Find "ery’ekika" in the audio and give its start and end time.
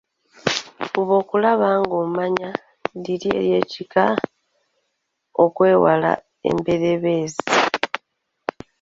3.39-4.05